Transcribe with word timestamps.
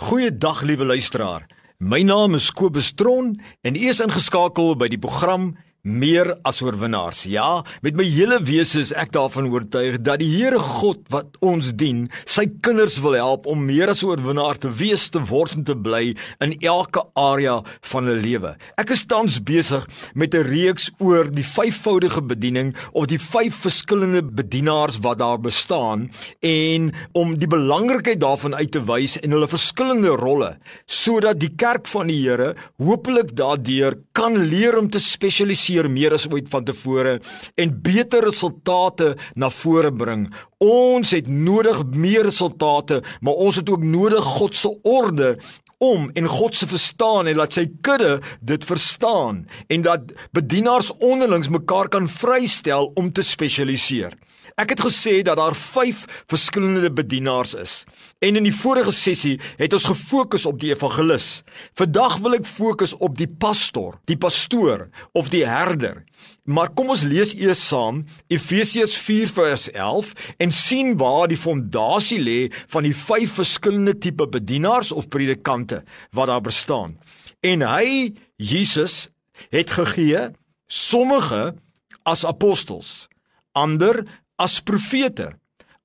Goeiedag 0.00 0.62
liewe 0.62 0.84
luisteraar. 0.84 1.42
My 1.76 2.00
naam 2.02 2.34
is 2.34 2.46
Kobus 2.56 2.94
Tron 2.96 3.34
en 3.60 3.74
u 3.76 3.82
is 3.92 3.98
ingeskakel 4.00 4.72
by 4.80 4.86
die 4.88 4.98
program 4.98 5.50
meer 5.82 6.34
as 6.44 6.60
oorwinnaars. 6.60 7.22
Ja, 7.30 7.62
met 7.80 7.96
my 7.96 8.04
hele 8.04 8.40
wese 8.44 8.82
is 8.82 8.92
ek 8.92 9.14
daarvan 9.16 9.48
oortuig 9.52 10.00
dat 10.04 10.20
die 10.20 10.28
Here 10.30 10.58
God 10.60 11.02
wat 11.12 11.38
ons 11.44 11.72
dien, 11.76 12.06
sy 12.28 12.46
kinders 12.64 12.98
wil 13.02 13.16
help 13.16 13.46
om 13.50 13.64
meer 13.66 13.90
as 13.92 14.02
oorwinnaar 14.04 14.60
te 14.60 14.70
wees, 14.76 15.08
te 15.12 15.22
word 15.30 15.56
en 15.56 15.64
te 15.68 15.76
bly 15.76 16.14
in 16.44 16.54
elke 16.60 17.02
area 17.18 17.60
van 17.92 18.08
hulle 18.08 18.20
lewe. 18.20 18.52
Ek 18.80 18.92
is 18.94 19.06
tans 19.08 19.40
besig 19.40 19.86
met 20.14 20.34
'n 20.34 20.44
reeks 20.44 20.90
oor 21.00 21.30
die 21.30 21.44
vyfvoudige 21.44 22.20
bediening 22.20 22.74
of 22.92 23.06
die 23.06 23.18
vyf 23.18 23.54
verskillende 23.64 24.22
bedienaars 24.22 25.00
wat 25.00 25.18
daar 25.18 25.38
bestaan 25.38 26.10
en 26.40 26.92
om 27.12 27.38
die 27.38 27.48
belangrikheid 27.48 28.20
daarvan 28.20 28.54
uit 28.54 28.72
te 28.72 28.84
wys 28.84 29.16
en 29.20 29.30
hulle 29.30 29.48
verskillende 29.48 30.16
rolle 30.16 30.56
sodat 30.86 31.40
die 31.40 31.54
kerk 31.56 31.86
van 31.86 32.06
die 32.06 32.20
Here 32.20 32.54
hopelik 32.78 33.34
daardeur 33.34 33.96
kan 34.12 34.36
leer 34.36 34.76
om 34.78 34.90
te 34.90 34.98
spesialiseer 34.98 35.69
produseer 35.70 35.90
meer 35.90 36.14
as 36.14 36.26
ooit 36.30 36.48
vantevore 36.50 37.20
en 37.56 37.72
beter 37.82 38.24
resultate 38.24 39.16
na 39.34 39.50
vore 39.50 39.92
bring. 39.92 40.28
Ons 40.58 41.12
het 41.14 41.28
nodig 41.28 41.84
meer 41.94 42.26
resultate, 42.26 43.02
maar 43.20 43.34
ons 43.34 43.56
het 43.56 43.68
ook 43.70 43.82
nodig 43.82 44.24
God 44.24 44.54
se 44.54 44.70
orde 44.82 45.38
om 45.80 46.10
en 46.14 46.26
God 46.28 46.54
se 46.54 46.66
verstaan 46.68 47.26
en 47.26 47.38
laat 47.40 47.56
sy 47.56 47.64
kudde 47.80 48.18
dit 48.44 48.64
verstaan 48.68 49.46
en 49.72 49.84
dat 49.86 50.12
bedienaars 50.36 50.90
onderlings 51.00 51.48
mekaar 51.48 51.88
kan 51.88 52.08
vrystel 52.08 52.90
om 53.00 53.08
te 53.12 53.24
spesialiseer. 53.24 54.16
Ek 54.60 54.74
het 54.74 54.82
gesê 54.84 55.20
dat 55.24 55.38
daar 55.40 55.54
5 55.56 56.04
verskillende 56.28 56.90
bedienaars 56.92 57.54
is. 57.54 57.84
En 58.18 58.36
in 58.36 58.44
die 58.44 58.54
vorige 58.54 58.92
sessie 58.92 59.38
het 59.56 59.72
ons 59.72 59.88
gefokus 59.88 60.44
op 60.46 60.58
die 60.60 60.74
evangelis. 60.74 61.42
Vandag 61.78 62.18
wil 62.20 62.36
ek 62.36 62.48
fokus 62.48 62.92
op 62.98 63.16
die 63.16 63.28
pastor, 63.30 63.96
die 64.10 64.18
pastoor 64.20 64.88
of 65.16 65.30
die 65.32 65.46
herder. 65.48 66.02
Maar 66.50 66.72
kom 66.74 66.90
ons 66.90 67.04
lees 67.06 67.30
eers 67.38 67.60
saam 67.70 68.02
Efesiërs 68.32 68.96
4:11 68.98 70.12
en 70.42 70.52
sien 70.52 70.96
waar 70.98 71.28
die 71.30 71.38
fondasie 71.38 72.18
lê 72.18 72.40
van 72.72 72.82
die 72.82 72.94
5 72.96 73.36
verskillende 73.38 73.94
tipe 73.98 74.26
bedienaars 74.26 74.92
of 74.92 75.08
predikante 75.08 75.84
wat 76.10 76.26
daar 76.26 76.40
bestaan. 76.42 76.98
En 77.40 77.62
hy, 77.62 78.14
Jesus, 78.36 79.10
het 79.50 79.70
gegee 79.70 80.30
sommige 80.66 81.54
as 82.02 82.24
apostels, 82.24 83.08
ander 83.52 84.04
as 84.36 84.60
profete, 84.60 85.36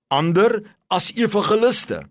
ander 0.07 0.63
as 0.87 1.11
evangeliste, 1.13 2.01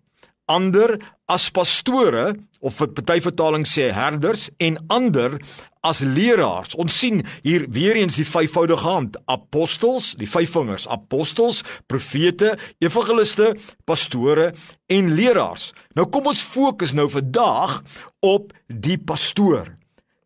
ander 0.45 0.99
as 1.27 1.49
pastore 1.49 2.35
of 2.61 2.77
vir 2.77 2.91
party 2.93 3.19
vertaling 3.19 3.65
sê 3.65 3.89
herders 3.93 4.49
en 4.61 4.77
ander 4.93 5.39
as 5.85 6.01
leraars. 6.01 6.73
Ons 6.81 6.97
sien 6.99 7.21
hier 7.45 7.67
weer 7.73 7.99
eens 7.99 8.17
die 8.19 8.27
vyfvoudige 8.27 8.85
hand: 8.85 9.19
apostels, 9.31 10.13
die 10.19 10.29
vyf 10.29 10.55
vingers, 10.55 10.87
apostels, 10.91 11.61
profete, 11.87 12.55
evangeliste, 12.83 13.53
pastore 13.85 14.51
en 14.91 15.13
leraars. 15.17 15.71
Nou 15.95 16.07
kom 16.09 16.31
ons 16.31 16.41
fokus 16.41 16.95
nou 16.97 17.07
vandag 17.11 17.81
op 18.25 18.53
die 18.67 18.97
pastoor. 18.97 19.75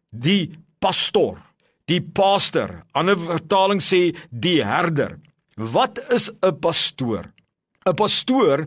Die 0.09 0.49
pastor, 0.79 1.37
die 1.89 2.01
pastor. 2.01 2.79
Ander 2.97 3.19
vertaling 3.19 3.83
sê 3.83 4.09
die 4.31 4.59
herder. 4.65 5.19
Wat 5.55 5.99
is 6.09 6.31
'n 6.41 6.55
pastoor? 6.59 7.33
'n 7.85 7.95
Pastoor 7.95 8.65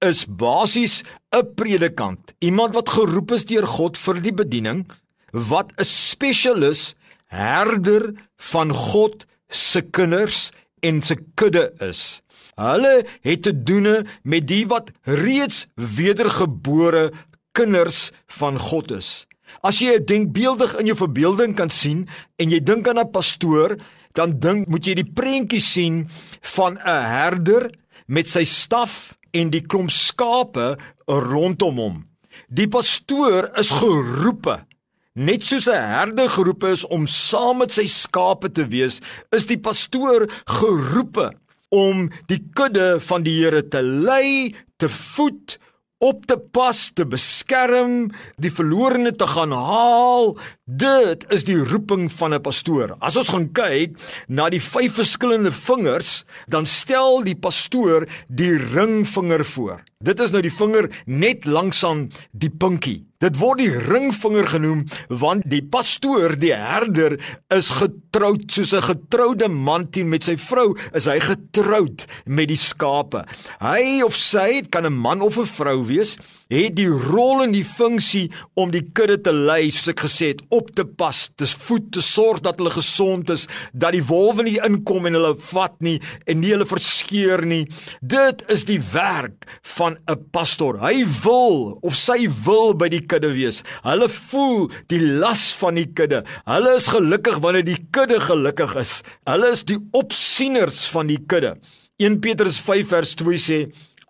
is 0.00 0.24
basies 0.26 1.02
'n 1.32 1.54
predikant, 1.54 2.34
iemand 2.38 2.74
wat 2.74 2.88
geroep 2.88 3.32
is 3.32 3.44
deur 3.44 3.66
God 3.66 3.96
vir 3.96 4.20
die 4.20 4.32
bediening, 4.32 4.86
wat 5.34 5.72
'n 5.76 5.84
spesialis 5.84 6.94
herder 7.26 8.14
van 8.36 8.70
God 8.70 9.26
se 9.48 9.82
kinders 9.82 10.50
en 10.80 11.02
se 11.02 11.16
kudde 11.34 11.72
is. 11.78 12.22
Hulle 12.54 13.06
het 13.20 13.42
te 13.42 13.62
doen 13.62 14.06
met 14.22 14.46
die 14.46 14.66
wat 14.66 14.90
reeds 15.02 15.66
wedergebore 15.74 17.12
kinders 17.52 18.10
van 18.26 18.58
God 18.58 18.90
is. 18.90 19.26
As 19.62 19.78
jy 19.78 19.94
'n 19.98 20.04
denkbeeldig 20.04 20.78
in 20.78 20.86
jou 20.86 20.96
verbeelding 20.96 21.54
kan 21.54 21.70
sien 21.70 22.08
en 22.36 22.50
jy 22.50 22.60
dink 22.60 22.88
aan 22.88 22.98
'n 22.98 23.10
pastoor, 23.10 23.76
dan 24.12 24.38
dink 24.38 24.68
moet 24.68 24.86
jy 24.86 24.94
die 24.94 25.12
prentjie 25.12 25.60
sien 25.60 26.08
van 26.40 26.78
'n 26.78 27.02
herder 27.02 27.70
met 28.06 28.28
sy 28.28 28.44
staf 28.44 29.16
en 29.32 29.50
die 29.50 29.66
klomp 29.66 29.90
skape 29.90 30.78
rondom 31.06 31.78
hom. 31.78 32.04
Die 32.48 32.68
pastoor 32.68 33.50
is 33.58 33.70
geroepe 33.70 34.66
net 35.14 35.42
soos 35.46 35.68
'n 35.68 35.78
herder 35.78 36.28
geroepe 36.28 36.68
is 36.74 36.84
om 36.86 37.06
saam 37.06 37.58
met 37.58 37.72
sy 37.72 37.86
skape 37.86 38.50
te 38.52 38.66
wees, 38.66 39.00
is 39.30 39.46
die 39.46 39.58
pastoor 39.58 40.26
geroepe 40.46 41.30
om 41.70 42.10
die 42.26 42.42
kudde 42.54 43.00
van 43.00 43.22
die 43.22 43.38
Here 43.38 43.62
te 43.68 43.82
lei, 43.82 44.54
te 44.76 44.88
voed, 44.88 45.58
op 46.04 46.26
te 46.26 46.36
pas, 46.36 46.90
te 46.94 47.06
beskerm, 47.06 48.10
die 48.36 48.50
verlorene 48.52 49.12
te 49.12 49.26
gaan 49.26 49.54
haal. 49.56 50.34
Dit 50.66 51.24
is 51.32 51.46
die 51.48 51.58
roeping 51.62 52.10
van 52.12 52.34
'n 52.34 52.42
pastoor. 52.42 52.96
As 53.00 53.16
ons 53.16 53.28
gaan 53.28 53.52
kyk 53.52 53.96
na 54.28 54.50
die 54.50 54.60
vyf 54.60 54.94
verskillende 54.94 55.52
vingers, 55.52 56.24
dan 56.48 56.66
stel 56.66 57.22
die 57.22 57.36
pastoor 57.36 58.06
die 58.28 58.56
ringvinger 58.56 59.44
voor. 59.44 59.80
Dit 60.04 60.20
is 60.20 60.34
nou 60.34 60.42
die 60.44 60.52
vinger 60.52 60.90
net 61.08 61.46
langs 61.48 61.80
aan 61.88 62.08
die 62.36 62.52
pinkie. 62.52 63.00
Dit 63.24 63.38
word 63.40 63.62
die 63.62 63.70
ringvinger 63.72 64.50
genoem 64.52 64.82
want 65.08 65.46
die 65.48 65.62
pastoor, 65.64 66.34
die 66.36 66.52
herder 66.52 67.14
is 67.54 67.70
getroud 67.72 68.50
soos 68.52 68.74
'n 68.74 68.84
getroude 68.84 69.48
man 69.48 69.88
teen 69.90 70.10
met 70.10 70.24
sy 70.24 70.36
vrou, 70.36 70.76
is 70.92 71.06
hy 71.06 71.18
getroud 71.20 72.04
met 72.26 72.48
die 72.48 72.60
skape. 72.60 73.24
Hy 73.60 74.02
of 74.04 74.14
sy, 74.16 74.62
kan 74.68 74.84
'n 74.84 74.92
man 74.92 75.22
of 75.22 75.38
'n 75.38 75.46
vrou 75.46 75.86
wees, 75.86 76.18
het 76.50 76.76
die 76.76 76.88
rol 76.88 77.42
en 77.42 77.52
die 77.52 77.64
funksie 77.64 78.30
om 78.54 78.70
die 78.70 78.84
kudde 78.92 79.20
te 79.22 79.32
lei, 79.32 79.70
soos 79.70 79.88
ek 79.88 80.00
gesê 80.00 80.26
het, 80.28 80.42
op 80.50 80.70
te 80.74 80.84
pas, 80.84 81.30
te 81.36 81.46
voed, 81.46 81.92
te 81.92 82.00
sorg 82.00 82.40
dat 82.42 82.58
hulle 82.58 82.70
gesond 82.70 83.30
is, 83.30 83.48
dat 83.72 83.92
die 83.92 84.04
wolwe 84.04 84.42
nie 84.42 84.60
inkom 84.62 85.06
en 85.06 85.14
hulle 85.14 85.34
vat 85.36 85.80
nie 85.80 86.00
en 86.26 86.40
nie 86.40 86.50
hulle 86.50 86.66
verskeur 86.66 87.46
nie. 87.46 87.66
Dit 88.02 88.44
is 88.48 88.64
die 88.64 88.80
werk 88.92 89.46
van 89.62 89.93
'n 90.08 90.30
pastor. 90.30 90.78
Hy 90.80 91.04
wil 91.24 91.78
of 91.82 91.96
sy 91.96 92.28
wil 92.44 92.74
by 92.74 92.88
die 92.88 93.02
kudde 93.06 93.32
wees. 93.34 93.62
Hulle 93.82 94.08
voel 94.08 94.70
die 94.88 95.00
las 95.00 95.52
van 95.60 95.74
die 95.74 95.86
kudde. 95.86 96.24
Hulle 96.44 96.76
is 96.76 96.86
gelukkig 96.92 97.40
wanneer 97.40 97.64
die 97.64 97.80
kudde 97.90 98.20
gelukkig 98.20 98.76
is. 98.76 99.02
Hulle 99.26 99.50
is 99.52 99.64
die 99.64 99.78
opsieners 99.92 100.86
van 100.88 101.06
die 101.06 101.20
kudde. 101.26 101.56
1 101.98 102.20
Petrus 102.20 102.58
5 102.58 102.88
vers 102.88 103.14
2 103.14 103.38
sê 103.38 103.58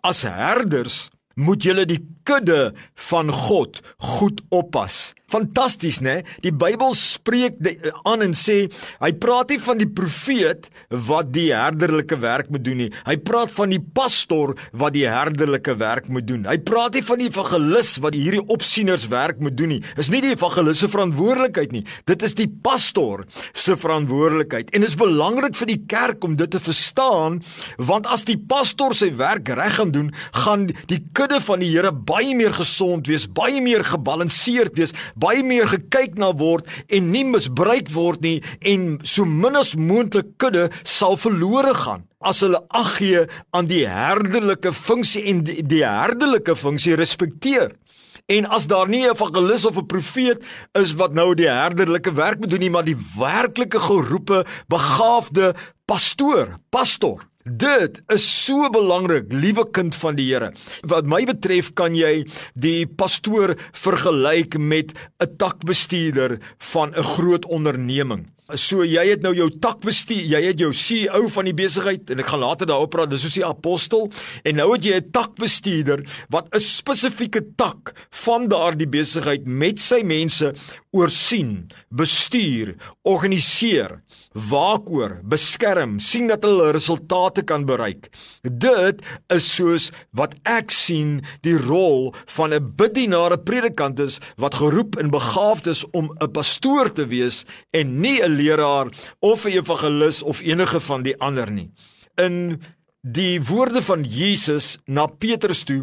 as 0.03 0.22
herders 0.22 1.11
moet 1.34 1.65
julle 1.67 1.84
die 1.89 2.01
kudde 2.24 2.72
van 3.10 3.32
God 3.32 3.80
goed 3.98 4.40
oppas. 4.48 5.12
Fantasties, 5.34 5.98
né? 6.04 6.20
Die 6.44 6.52
Bybel 6.52 6.92
spreek 6.94 7.56
aan 8.04 8.22
en 8.22 8.34
sê 8.38 8.68
hy 9.00 9.10
praat 9.18 9.50
nie 9.50 9.58
van 9.64 9.80
die 9.80 9.88
profeet 9.88 10.68
wat 11.08 11.32
die 11.34 11.48
herderlike 11.50 12.18
werk 12.22 12.50
moet 12.54 12.62
doen 12.66 12.84
nie. 12.84 12.90
Hy 13.08 13.16
praat 13.24 13.50
van 13.56 13.72
die 13.72 13.80
pastor 13.80 14.52
wat 14.76 14.94
die 14.94 15.06
herderlike 15.08 15.74
werk 15.80 16.10
moet 16.12 16.28
doen. 16.28 16.44
Hy 16.46 16.58
praat 16.62 16.98
nie 16.98 17.02
van 17.08 17.22
die 17.22 17.30
evangelis 17.32 17.94
wat 18.04 18.18
hierdie 18.18 18.44
opsieners 18.52 19.08
werk 19.10 19.41
moet 19.42 19.56
doen 19.58 19.74
nie. 19.74 19.80
Dis 19.98 20.12
nie 20.12 20.22
die 20.22 20.34
evangelis 20.36 20.84
se 20.84 20.91
verantwoordelikheid 20.92 21.74
nie. 21.74 21.82
Dit 22.06 22.22
is 22.26 22.36
die 22.38 22.48
pastor 22.68 23.24
se 23.50 23.78
verantwoordelikheid. 23.80 24.70
En 24.70 24.84
dit 24.84 24.92
is 24.92 25.00
belangrik 25.00 25.58
vir 25.58 25.72
die 25.72 25.80
kerk 25.91 26.22
om 26.28 26.38
dit 26.38 26.52
te 26.52 26.62
verstaan 26.62 27.41
want 27.80 28.06
as 28.12 28.26
die 28.28 28.38
pastor 28.38 28.94
sy 28.94 29.10
werk 29.18 29.48
reg 29.56 29.80
gaan 29.80 29.91
doen, 29.94 30.12
gaan 30.44 30.68
die 30.92 31.00
kudde 31.16 31.41
van 31.42 31.64
die 31.64 31.72
Here 31.74 31.91
baie 32.14 32.34
meer 32.38 32.54
gesond 32.54 33.08
wees, 33.10 33.26
baie 33.26 33.60
meer 33.64 33.82
gebalanseerd 33.86 34.78
wees, 34.78 34.94
baie 35.18 35.42
meer 35.47 35.66
gekyk 35.71 36.18
na 36.21 36.30
word 36.39 36.68
en 36.94 37.10
nie 37.10 37.24
misbruik 37.27 37.91
word 37.94 38.22
nie 38.22 38.39
en 38.71 38.98
so 39.03 39.27
min 39.27 39.59
as 39.59 39.74
moontlik 39.74 40.36
kudde 40.42 40.68
sal 40.86 41.18
verlore 41.18 41.74
gaan 41.84 42.04
as 42.24 42.41
hulle 42.44 42.60
ag 42.72 42.94
gee 43.00 43.24
aan 43.56 43.66
die 43.68 43.84
herderlike 43.91 44.72
funksie 44.72 45.24
en 45.33 45.42
die, 45.44 45.59
die 45.60 45.83
herderlike 45.84 46.54
funksie 46.56 46.94
respekteer. 46.97 47.74
En 48.33 48.47
as 48.56 48.65
daar 48.71 48.89
nie 48.89 49.04
'n 49.04 49.12
evangelis 49.12 49.66
of 49.68 49.77
'n 49.77 49.86
profeet 49.86 50.41
is 50.72 50.94
wat 50.97 51.12
nou 51.12 51.34
die 51.34 51.50
herderlike 51.50 52.12
werk 52.15 52.41
moet 52.41 52.50
doen 52.50 52.65
nie, 52.65 52.71
maar 52.71 52.84
die 52.84 52.97
werklike 53.18 53.78
geroepe, 53.78 54.47
begaafde 54.68 55.54
pastoor, 55.84 56.56
pastor 56.71 57.21
Dit 57.44 57.98
is 58.08 58.24
so 58.24 58.70
belangrik, 58.72 59.26
liewe 59.28 59.66
kind 59.68 59.92
van 60.00 60.16
die 60.16 60.30
Here. 60.30 60.48
Wat 60.88 61.04
my 61.04 61.26
betref, 61.28 61.74
kan 61.76 61.92
jy 61.92 62.22
die 62.56 62.86
pastoor 62.88 63.52
vergelyk 63.76 64.56
met 64.56 64.96
'n 65.20 65.36
takbestuurder 65.36 66.41
van 66.72 66.96
'n 66.96 67.02
groot 67.02 67.44
onderneming. 67.44 68.32
So 68.52 68.84
jy 68.84 69.06
het 69.08 69.22
nou 69.22 69.34
jou 69.34 69.50
takbestuur, 69.56 70.20
jy 70.20 70.41
het 70.44 70.58
jou 70.58 70.72
CEO 70.72 71.28
van 71.28 71.44
die 71.44 71.54
besigheid 71.54 72.10
en 72.10 72.18
ek 72.18 72.26
gaan 72.26 72.41
later 72.41 72.66
daarop 72.66 72.91
praat, 72.91 73.08
dis 73.08 73.22
soos 73.24 73.34
die 73.34 73.44
apostel 73.46 74.10
en 74.44 74.56
nou 74.56 74.72
het 74.72 74.84
jy 74.84 74.96
'n 75.00 75.10
takbestuurder 75.10 76.04
wat 76.28 76.48
'n 76.52 76.60
spesifieke 76.60 77.41
tak 77.56 77.94
van 78.10 78.48
daardie 78.48 78.86
besigheid 78.86 79.46
met 79.46 79.80
sy 79.80 80.02
mense 80.04 80.52
oorsien, 80.94 81.66
bestuur, 81.91 82.74
organiseer, 83.02 83.98
waak 84.50 84.88
oor, 84.91 85.18
beskerm, 85.26 85.98
sien 85.98 86.28
dat 86.30 86.46
hulle 86.46 86.70
resultate 86.74 87.42
kan 87.46 87.66
bereik. 87.66 88.08
Dit 88.42 89.02
is 89.34 89.48
soos 89.56 89.91
wat 90.14 90.36
ek 90.46 90.70
sien 90.74 91.18
die 91.42 91.56
rol 91.58 92.14
van 92.36 92.54
'n 92.54 92.72
bedienaar, 92.76 93.32
'n 93.32 93.44
predikant 93.44 94.00
is 94.00 94.20
wat 94.36 94.54
geroep 94.54 94.96
en 94.96 95.10
begaafd 95.10 95.66
is 95.66 95.84
om 95.92 96.10
'n 96.20 96.30
pastoor 96.30 96.92
te 96.92 97.06
wees 97.06 97.44
en 97.72 98.00
nie 98.00 98.22
'n 98.22 98.36
leraar 98.36 98.88
of 99.20 99.44
'n 99.44 99.58
evangelis 99.58 100.22
of 100.22 100.41
enige 100.41 100.80
van 100.80 101.02
die 101.02 101.18
ander 101.20 101.50
nie. 101.50 101.70
In 102.16 102.60
die 103.04 103.36
woorde 103.45 103.83
van 103.84 104.01
Jesus 104.09 104.78
na 104.89 105.04
Petrus 105.06 105.60
toe 105.68 105.83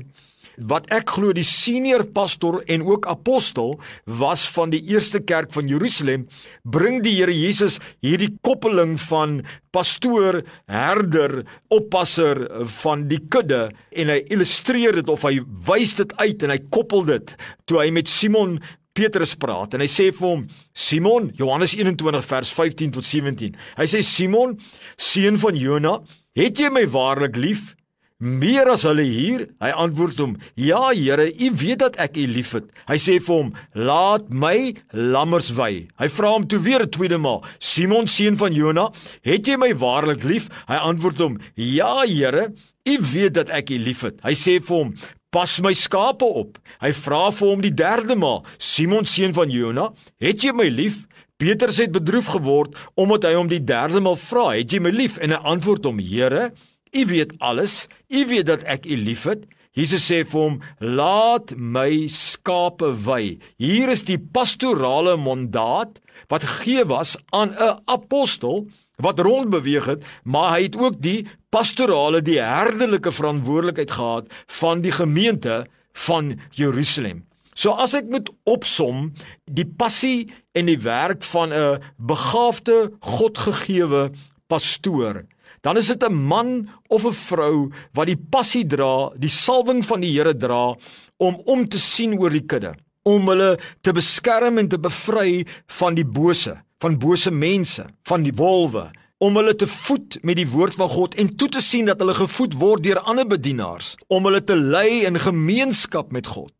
wat 0.58 0.90
ek 0.94 1.14
glo 1.16 1.34
die 1.34 1.46
senior 1.48 2.04
pastor 2.14 2.60
en 2.70 2.84
ook 2.86 3.06
apostel 3.10 3.78
was 4.20 4.44
van 4.56 4.74
die 4.74 4.82
eerste 4.92 5.22
kerk 5.24 5.54
van 5.54 5.70
Jerusalem 5.70 6.26
bring 6.64 7.00
die 7.06 7.14
Here 7.20 7.34
Jesus 7.34 7.78
hierdie 8.04 8.34
koppeling 8.46 8.98
van 9.08 9.40
pastoor, 9.72 10.42
herder, 10.70 11.44
oppasser 11.72 12.44
van 12.82 13.08
die 13.10 13.22
kudde 13.32 13.70
en 13.94 14.12
hy 14.12 14.20
illustreer 14.34 14.98
dit 15.00 15.10
of 15.10 15.24
hy 15.28 15.38
wys 15.70 15.96
dit 16.02 16.14
uit 16.20 16.44
en 16.44 16.54
hy 16.56 16.60
koppel 16.74 17.06
dit 17.08 17.36
toe 17.70 17.82
hy 17.84 17.90
met 17.94 18.10
Simon 18.12 18.58
Petrus 18.94 19.36
praat 19.40 19.74
en 19.76 19.84
hy 19.84 19.90
sê 19.92 20.10
vir 20.12 20.28
hom 20.28 20.48
Simon 20.74 21.30
Johannes 21.40 21.76
21 21.78 22.24
vers 22.28 22.56
15 22.58 22.96
tot 22.98 23.08
17 23.08 23.54
hy 23.78 23.88
sê 23.88 24.02
Simon 24.04 24.58
seun 24.98 25.38
van 25.42 25.56
Jona 25.56 26.00
het 26.38 26.60
jy 26.60 26.72
my 26.72 26.86
waarlik 26.88 27.38
lief? 27.40 27.76
Meer 28.22 28.70
as 28.70 28.84
hulle 28.86 29.02
hier? 29.02 29.48
Hy 29.64 29.72
antwoord 29.82 30.20
hom 30.22 30.34
ja 30.54 30.92
Here 30.94 31.26
u 31.26 31.48
weet 31.58 31.80
dat 31.82 31.96
ek 32.04 32.20
u 32.22 32.28
liefhet. 32.30 32.68
Hy 32.86 32.98
sê 33.02 33.16
vir 33.18 33.34
hom 33.34 33.50
laat 33.74 34.28
my 34.30 34.76
lammers 34.94 35.50
wy. 35.58 35.88
Hy 35.98 36.10
vra 36.14 36.36
hom 36.36 36.46
toe 36.46 36.60
weer 36.62 36.86
'n 36.86 36.94
tweede 36.94 37.18
maal 37.18 37.42
Simon 37.58 38.06
seun 38.06 38.38
van 38.38 38.54
Jona 38.54 38.92
het 39.26 39.48
jy 39.48 39.58
my 39.58 39.74
waarlik 39.74 40.24
lief? 40.24 40.50
Hy 40.70 40.78
antwoord 40.78 41.18
hom 41.18 41.40
ja 41.56 42.06
Here 42.06 42.54
u 42.86 42.98
weet 43.02 43.34
dat 43.34 43.50
ek 43.50 43.72
u 43.72 43.78
liefhet. 43.78 44.22
Hy 44.22 44.34
sê 44.34 44.62
vir 44.62 44.78
hom 44.78 44.94
Pas 45.32 45.52
my 45.64 45.72
skape 45.72 46.28
op. 46.28 46.58
Hy 46.84 46.92
vra 46.92 47.30
vir 47.32 47.48
hom 47.48 47.62
die 47.64 47.72
derde 47.72 48.18
maal: 48.20 48.42
Simon 48.60 49.08
seun 49.08 49.32
van 49.38 49.52
Jona, 49.54 49.92
het 50.20 50.44
jy 50.44 50.52
my 50.52 50.68
lief? 50.68 51.06
Petrus 51.40 51.80
het 51.82 51.94
bedroef 51.96 52.34
geword 52.36 52.76
omdat 53.00 53.24
hy 53.26 53.32
hom 53.38 53.48
die 53.50 53.64
derde 53.64 54.04
maal 54.04 54.20
vra: 54.20 54.50
Het 54.58 54.76
jy 54.76 54.82
my 54.84 54.92
lief? 54.92 55.16
En 55.24 55.32
hy 55.32 55.40
antwoord 55.54 55.88
hom: 55.88 56.04
Here, 56.04 56.52
U 56.92 57.06
weet 57.08 57.32
alles. 57.40 57.88
U 58.12 58.26
weet 58.28 58.50
dat 58.52 58.68
ek 58.68 58.86
U 58.92 58.98
liefhet. 59.00 59.48
Jesus 59.72 60.04
sê 60.04 60.26
vir 60.28 60.36
hom: 60.42 60.60
"Laat 60.84 61.56
my 61.56 62.10
skape 62.12 62.92
wy." 63.08 63.40
Hier 63.56 63.88
is 63.88 64.04
die 64.04 64.20
pastorale 64.20 65.16
mandaat 65.16 66.04
wat 66.28 66.44
gegee 66.44 66.84
was 66.92 67.16
aan 67.32 67.56
'n 67.56 67.80
apostel 67.88 68.68
wat 69.02 69.20
rondbeweeg 69.20 69.86
het, 69.86 70.06
maar 70.24 70.56
hy 70.56 70.64
het 70.64 70.78
ook 70.80 71.02
die 71.02 71.28
pastorale, 71.50 72.22
die 72.22 72.40
herderlike 72.40 73.12
verantwoordelikheid 73.12 73.92
gehad 73.92 74.32
van 74.62 74.82
die 74.82 74.94
gemeente 74.96 75.66
van 76.08 76.40
Jerusalem. 76.56 77.26
So 77.54 77.76
as 77.76 77.94
ek 77.98 78.08
moet 78.12 78.30
opsom 78.48 79.12
die 79.52 79.68
passie 79.68 80.32
en 80.56 80.70
die 80.72 80.80
werk 80.80 81.24
van 81.34 81.52
'n 81.54 81.82
begaafde, 81.98 82.92
Godgegewe 83.02 84.12
pastoor, 84.48 85.26
dan 85.62 85.78
is 85.78 85.88
dit 85.88 86.04
'n 86.04 86.14
man 86.14 86.70
of 86.88 87.06
'n 87.06 87.14
vrou 87.14 87.72
wat 87.94 88.08
die 88.08 88.18
passie 88.18 88.66
dra, 88.66 89.12
die 89.16 89.30
salwing 89.30 89.86
van 89.86 90.02
die 90.02 90.14
Here 90.14 90.34
dra 90.34 90.76
om 91.18 91.42
om 91.46 91.68
te 91.68 91.78
sien 91.78 92.18
oor 92.20 92.30
die 92.30 92.46
kudde, 92.46 92.76
om 93.04 93.28
hulle 93.28 93.60
te 93.82 93.92
beskerm 93.92 94.58
en 94.58 94.68
te 94.68 94.80
bevry 94.80 95.46
van 95.68 95.96
die 95.96 96.06
bose 96.06 96.58
van 96.82 96.98
bose 96.98 97.32
mense, 97.32 97.86
van 98.10 98.26
die 98.26 98.34
wolwe, 98.34 98.90
om 99.22 99.38
hulle 99.38 99.54
te 99.54 99.68
voed 99.70 100.18
met 100.26 100.40
die 100.40 100.48
woord 100.50 100.80
van 100.80 100.90
God 100.90 101.16
en 101.22 101.30
toe 101.38 101.50
te 101.54 101.62
sien 101.62 101.86
dat 101.90 102.02
hulle 102.02 102.18
gevoed 102.18 102.58
word 102.58 102.88
deur 102.88 103.04
ander 103.06 103.28
bedienaars, 103.30 103.94
om 104.10 104.26
hulle 104.26 104.42
te 104.42 104.58
lei 104.58 105.04
in 105.06 105.20
gemeenskap 105.22 106.10
met 106.16 106.32
God, 106.34 106.54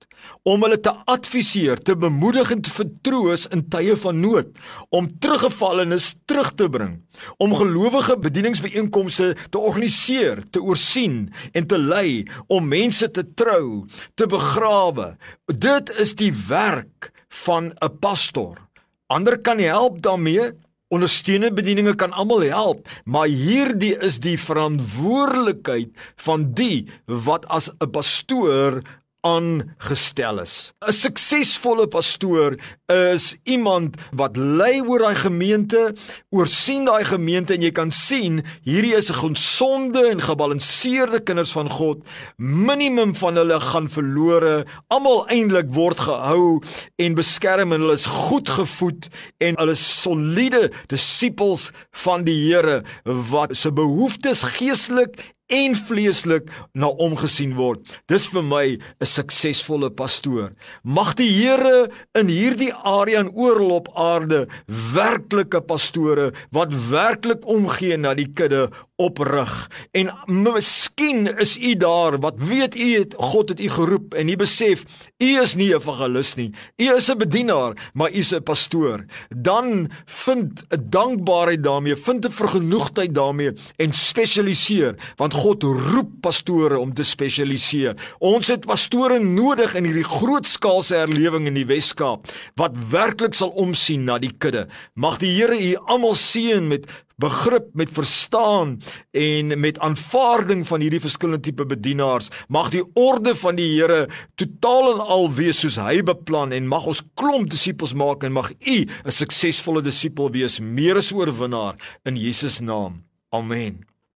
om 0.46 0.62
hulle 0.62 0.78
te 0.78 0.94
adviseer, 1.10 1.82
te 1.82 1.96
bemoedig 1.98 2.52
en 2.54 2.62
te 2.62 2.74
vertroos 2.76 3.48
in 3.56 3.66
tye 3.74 3.96
van 4.04 4.22
nood, 4.22 4.54
om 4.94 5.10
teruggevallenes 5.24 6.12
terug 6.30 6.54
te 6.54 6.70
bring, 6.70 7.00
om 7.42 7.58
gelowige 7.58 8.20
bedieningsbijeenkomste 8.22 9.34
te 9.50 9.58
organiseer, 9.58 10.46
te 10.54 10.62
oorsien 10.62 11.32
en 11.58 11.66
te 11.66 11.82
lei, 11.82 12.28
om 12.46 12.70
mense 12.70 13.10
te 13.10 13.26
trou, 13.34 13.88
te 14.14 14.30
begrawe. 14.30 15.16
Dit 15.50 15.90
is 15.98 16.14
die 16.14 16.34
werk 16.46 17.10
van 17.46 17.74
'n 17.82 17.98
pastor. 17.98 18.70
Ander 19.12 19.36
kan 19.44 19.60
help 19.60 20.00
daarmee. 20.06 20.52
Ondersteunende 20.92 21.56
bedieninge 21.56 21.96
kan 21.96 22.12
almal 22.12 22.44
help, 22.52 22.88
maar 23.08 23.28
hierdie 23.32 23.94
is 24.04 24.20
die 24.24 24.36
verantwoordelikheid 24.40 25.92
van 26.26 26.50
die 26.56 26.88
wat 27.08 27.48
as 27.48 27.70
'n 27.80 27.92
pastoor 27.92 28.82
aangestel 29.22 30.42
is. 30.42 30.74
'n 30.82 30.92
Suksesvolle 30.92 31.88
pastoor 31.88 32.58
is 32.88 33.36
iemand 33.44 33.96
wat 34.12 34.38
lei 34.38 34.82
oor 34.82 35.00
daai 35.00 35.16
gemeente, 35.16 35.94
oorsien 36.30 36.86
daai 36.86 37.06
gemeente 37.06 37.54
en 37.54 37.62
jy 37.62 37.72
kan 37.72 37.92
sien 37.92 38.42
hierdie 38.66 38.96
is 38.98 39.12
'n 39.12 39.20
gesonde 39.22 40.10
en 40.10 40.22
gebalanseerde 40.22 41.20
kinders 41.24 41.52
van 41.52 41.70
God. 41.70 42.04
Minimum 42.38 43.16
van 43.16 43.36
hulle 43.36 43.60
gaan 43.60 43.90
verlore, 43.90 44.66
almal 44.88 45.28
eintlik 45.28 45.70
word 45.74 46.00
gehou 46.00 46.62
en 46.98 47.14
beskerm 47.16 47.74
en 47.74 47.82
hulle 47.82 47.94
is 47.94 48.06
goed 48.06 48.50
gevoed 48.50 49.10
en 49.38 49.56
hulle 49.58 49.72
is 49.72 50.02
soliede 50.02 50.72
disippels 50.88 51.72
van 51.92 52.24
die 52.24 52.40
Here 52.42 52.84
wat 53.06 53.56
se 53.56 53.72
behoeftes 53.72 54.44
geestelik 54.44 55.36
en 55.52 55.76
vleeslik 55.76 56.50
na 56.74 56.88
omgesien 56.88 57.56
word. 57.58 57.84
Dis 58.08 58.28
vir 58.32 58.44
my 58.44 58.66
'n 58.78 59.06
suksesvolle 59.06 59.90
pastoor. 59.90 60.52
Mag 60.84 61.16
die 61.16 61.32
Here 61.32 61.90
in 62.14 62.28
hierdie 62.28 62.74
area 62.74 63.20
en 63.20 63.32
oral 63.34 63.72
op 63.72 63.88
aarde 63.96 64.48
werklike 64.68 65.62
pastore 65.62 66.32
wat 66.52 66.74
werklik 66.90 67.46
omgee 67.46 67.98
na 67.98 68.14
die 68.14 68.28
kudde 68.34 68.70
oprig. 69.02 69.70
En 69.92 70.12
miskien 70.26 71.28
is 71.42 71.58
u 71.58 71.74
daar 71.76 72.20
wat 72.22 72.38
weet 72.38 72.76
u 72.78 72.88
het 73.00 73.16
God 73.18 73.50
het 73.50 73.60
u 73.60 73.70
geroep 73.70 74.14
en 74.14 74.30
u 74.30 74.36
besef 74.36 74.84
u 75.18 75.30
is 75.42 75.56
nie 75.56 75.74
'n 75.74 75.80
evangelis 75.82 76.36
nie. 76.36 76.52
U 76.78 76.96
is 76.96 77.10
'n 77.10 77.18
bedienaar, 77.18 77.92
maar 77.94 78.12
u 78.12 78.18
is 78.18 78.34
'n 78.34 78.44
pastoor. 78.44 79.06
Dan 79.30 79.90
vind 80.06 80.64
'n 80.70 80.86
dankbaarheid 80.90 81.64
daarmee, 81.64 81.96
vind 81.96 82.26
'n 82.26 82.32
vergenoegdheid 82.32 83.14
daarmee 83.14 83.52
en 83.78 83.94
spesialiseer 83.94 84.96
want 85.16 85.34
God 85.34 85.64
roep 85.64 86.10
pastore 86.22 86.80
om 86.80 86.94
te 86.94 87.04
spesialiseer. 87.04 87.96
Ons 88.20 88.48
het 88.48 88.66
pastore 88.66 89.20
nodig 89.20 89.76
in 89.76 89.86
hierdie 89.86 90.08
grootskaalse 90.08 90.96
herlewing 90.96 91.48
in 91.48 91.54
die 91.54 91.66
Wes-Kaap 91.66 92.28
wat 92.56 92.76
werklik 92.92 93.34
sal 93.34 93.50
omsien 93.50 94.04
na 94.04 94.20
die 94.22 94.34
kudde. 94.38 94.68
Mag 94.94 95.18
die 95.18 95.32
Here 95.32 95.58
u 95.58 95.76
almal 95.86 96.16
seën 96.16 96.68
met 96.68 96.88
begrip 97.22 97.70
met 97.78 97.92
verstaan 97.94 98.80
en 99.18 99.54
met 99.60 99.80
aanvaarding 99.80 100.66
van 100.68 100.84
hierdie 100.84 101.04
verskillende 101.04 101.44
tipe 101.46 101.66
bedienaars. 101.66 102.32
Mag 102.50 102.72
die 102.74 102.84
orde 103.00 103.36
van 103.36 103.60
die 103.60 103.70
Here 103.72 104.08
totaal 104.36 104.96
en 104.96 105.06
al 105.06 105.30
wees 105.38 105.62
soos 105.64 105.80
hy 105.82 106.02
beplan 106.06 106.56
en 106.56 106.68
mag 106.72 106.88
ons 106.90 107.04
klomp 107.20 107.52
disippels 107.54 107.94
maak 107.98 108.26
en 108.28 108.36
mag 108.36 108.52
u 108.52 108.78
'n 108.86 109.18
suksesvolle 109.22 109.82
disipel 109.82 110.32
wees 110.32 110.60
meer 110.60 110.98
as 110.98 111.12
oorwinnaar 111.12 111.76
in 112.06 112.18
Jesus 112.18 112.60
naam. 112.60 113.04
Amen 113.32 113.91